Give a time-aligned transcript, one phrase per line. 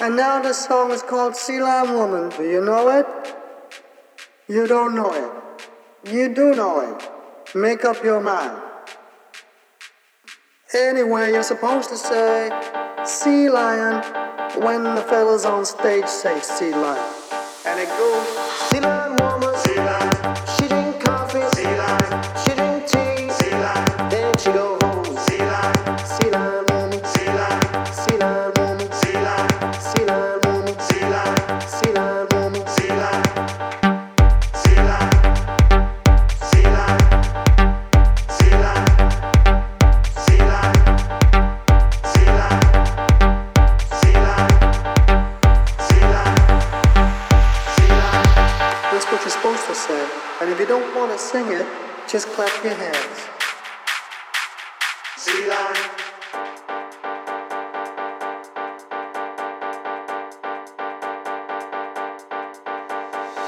[0.00, 2.30] And now the song is called Sea Lion Woman.
[2.30, 3.06] Do you know it?
[4.48, 6.10] You don't know it.
[6.10, 7.54] You do know it.
[7.54, 8.62] Make up your mind.
[10.72, 12.48] Anyway, you're supposed to say
[13.04, 14.02] Sea Lion
[14.62, 17.14] when the fellas on stage say Sea Lion.
[17.66, 18.26] And it goes
[18.70, 18.99] Sea Lion
[50.60, 51.66] if you don't want to sing it,
[52.06, 53.28] just clap your hands.
[55.16, 55.74] Sea Lion.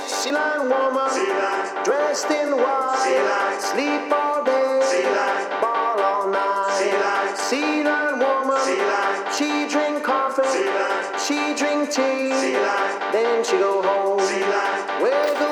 [0.07, 1.11] Sea Lion Woman.
[1.11, 1.85] Sea Lion.
[1.85, 2.97] Dressed in white.
[3.05, 3.61] Sea Lion.
[3.61, 4.81] Sleep all day.
[4.83, 5.61] Sea Lion.
[5.61, 6.73] Ball all night.
[6.79, 7.37] Sea Lion.
[7.37, 8.61] Sea Lion Woman.
[8.65, 9.33] Sea Lion.
[9.37, 10.49] She drink coffee.
[10.49, 11.19] Sea Lion.
[11.19, 12.33] She drink tea.
[12.33, 13.13] Sea Lion.
[13.13, 14.21] Then she go home.
[14.21, 15.03] Sea Lion.
[15.03, 15.52] Wiggle, wiggle.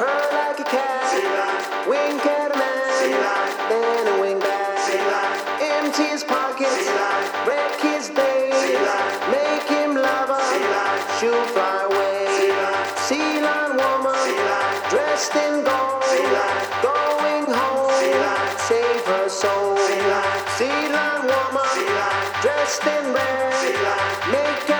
[0.00, 1.86] Purr like a cat.
[1.86, 2.88] Wink at a man.
[3.68, 4.80] Then a wing back.
[5.60, 6.88] Empty his pockets.
[7.46, 8.56] Wreck his days.
[9.28, 10.40] Make him lava.
[11.20, 12.24] She'll fly away.
[12.96, 14.16] Sea lion woman.
[14.88, 16.00] Dressed in gold.
[16.80, 17.92] Going home.
[18.56, 19.76] Save her soul.
[20.56, 21.68] Sea lion woman.
[22.40, 23.52] Dressed in red.
[24.32, 24.79] Make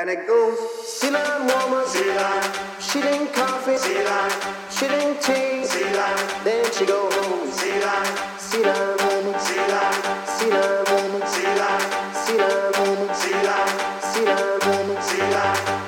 [0.00, 0.56] And it goes
[0.88, 2.42] Ceylon woman, Ceylon.
[2.80, 4.30] She drink coffee, Ceylon.
[4.70, 6.16] She drink tea, Ceylon.
[6.42, 8.06] Then she go home, Ceylon.
[8.38, 9.92] Ceylon woman, Ceylon.
[10.24, 11.80] Ceylon woman, Ceylon.
[12.24, 13.68] Ceylon woman, Ceylon.
[14.00, 15.80] Ceylon woman, Ceylon.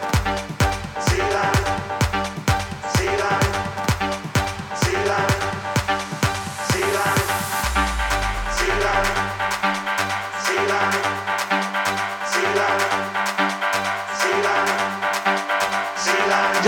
[10.83, 11.12] Thank you.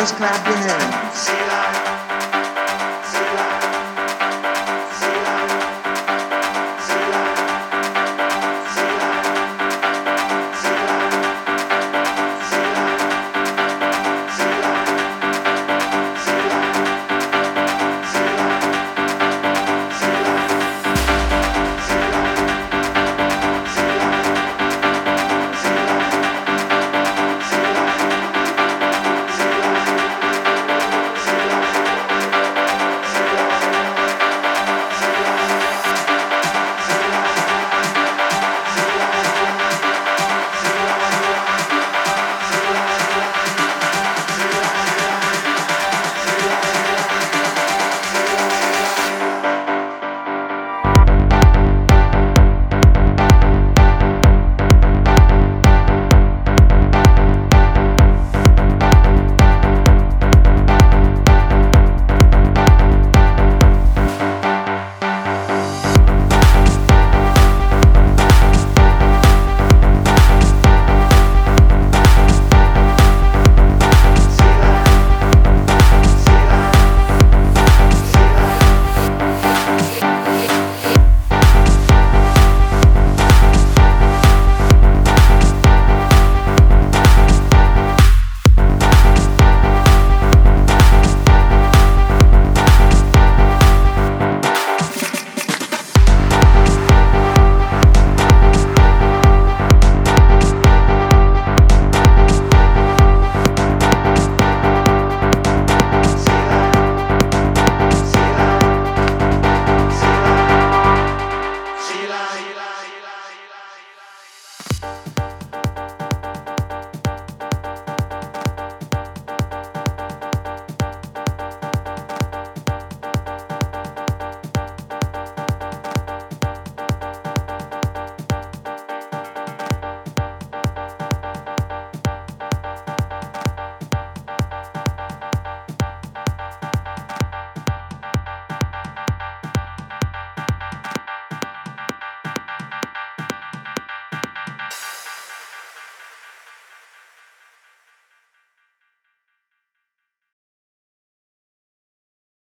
[0.04, 1.93] Just clap your hands.